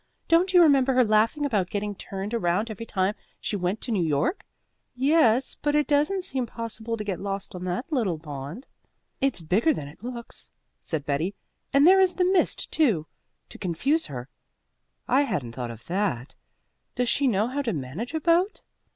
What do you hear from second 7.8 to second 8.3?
little